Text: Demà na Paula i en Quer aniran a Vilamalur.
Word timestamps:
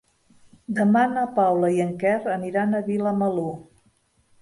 Demà 0.79 1.03
na 1.11 1.27
Paula 1.35 1.71
i 1.77 1.85
en 1.87 1.93
Quer 2.01 2.17
aniran 2.39 2.73
a 2.73 2.83
Vilamalur. 2.91 3.51